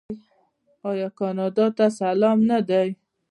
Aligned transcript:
آیا 0.89 1.09
کاناډا 1.19 1.67
ته 1.77 1.85
سلام 1.99 2.37
نه 2.49 2.59
دی؟ 2.67 2.87